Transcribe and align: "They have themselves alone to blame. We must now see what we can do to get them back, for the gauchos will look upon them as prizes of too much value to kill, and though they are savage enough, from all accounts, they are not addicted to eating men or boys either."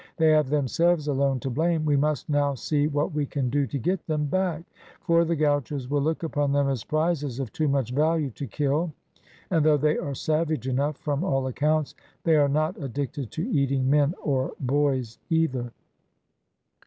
"They 0.17 0.31
have 0.31 0.49
themselves 0.49 1.07
alone 1.07 1.39
to 1.41 1.51
blame. 1.51 1.85
We 1.85 1.95
must 1.95 2.27
now 2.27 2.55
see 2.55 2.87
what 2.87 3.13
we 3.13 3.27
can 3.27 3.51
do 3.51 3.67
to 3.67 3.77
get 3.77 4.03
them 4.07 4.25
back, 4.25 4.63
for 4.99 5.23
the 5.23 5.35
gauchos 5.35 5.87
will 5.87 6.01
look 6.01 6.23
upon 6.23 6.51
them 6.53 6.67
as 6.69 6.83
prizes 6.83 7.39
of 7.39 7.53
too 7.53 7.67
much 7.67 7.91
value 7.91 8.31
to 8.31 8.47
kill, 8.47 8.93
and 9.51 9.63
though 9.63 9.77
they 9.77 9.99
are 9.99 10.15
savage 10.15 10.67
enough, 10.67 10.97
from 10.97 11.23
all 11.23 11.45
accounts, 11.45 11.93
they 12.23 12.35
are 12.35 12.49
not 12.49 12.75
addicted 12.81 13.29
to 13.33 13.47
eating 13.51 13.91
men 13.91 14.15
or 14.23 14.53
boys 14.59 15.19
either." 15.29 15.71